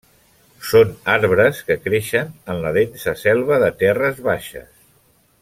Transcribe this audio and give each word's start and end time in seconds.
Són 0.69 0.95
arbres 1.15 1.59
que 1.67 1.77
creixen 1.83 2.33
en 2.55 2.63
la 2.65 2.73
densa 2.79 3.15
selva 3.25 3.61
de 3.65 3.71
terres 3.85 4.25
baixes. 4.31 4.69